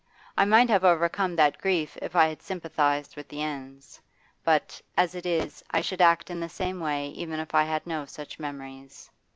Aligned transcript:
I 0.35 0.45
might 0.45 0.67
have 0.69 0.83
overcome 0.83 1.35
that 1.35 1.59
grief 1.59 1.95
if 2.01 2.15
I 2.15 2.25
had 2.25 2.41
sympathised 2.41 3.15
with 3.15 3.27
the 3.27 3.43
ends. 3.43 4.01
But, 4.43 4.81
as 4.97 5.13
it 5.13 5.27
is, 5.27 5.63
I 5.69 5.81
should 5.81 6.01
act 6.01 6.31
in 6.31 6.39
the 6.39 6.49
same 6.49 6.79
way 6.79 7.09
even 7.09 7.39
if 7.39 7.53
I 7.53 7.65
had 7.65 7.85
no 7.85 8.05
such 8.05 8.39
memories. 8.39 9.11